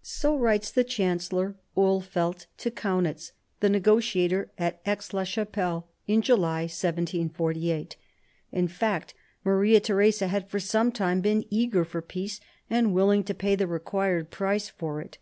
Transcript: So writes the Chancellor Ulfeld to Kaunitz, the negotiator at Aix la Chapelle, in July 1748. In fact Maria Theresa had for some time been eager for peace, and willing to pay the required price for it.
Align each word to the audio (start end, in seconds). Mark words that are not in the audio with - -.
So 0.00 0.34
writes 0.34 0.70
the 0.70 0.84
Chancellor 0.84 1.54
Ulfeld 1.76 2.46
to 2.56 2.70
Kaunitz, 2.70 3.32
the 3.60 3.68
negotiator 3.68 4.50
at 4.56 4.80
Aix 4.86 5.12
la 5.12 5.22
Chapelle, 5.22 5.86
in 6.06 6.22
July 6.22 6.62
1748. 6.62 7.96
In 8.52 8.68
fact 8.68 9.12
Maria 9.44 9.80
Theresa 9.80 10.28
had 10.28 10.48
for 10.48 10.60
some 10.60 10.92
time 10.92 11.20
been 11.20 11.44
eager 11.50 11.84
for 11.84 12.00
peace, 12.00 12.40
and 12.70 12.94
willing 12.94 13.22
to 13.24 13.34
pay 13.34 13.54
the 13.54 13.66
required 13.66 14.30
price 14.30 14.70
for 14.70 15.02
it. 15.02 15.18